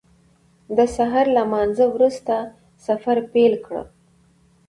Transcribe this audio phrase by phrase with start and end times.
[0.77, 2.35] د سهار له لمانځه وروسته
[2.85, 3.75] سفر پیل کړ.